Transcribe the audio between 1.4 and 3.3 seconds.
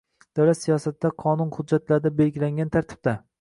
hujjatlarida belgilangan tartibda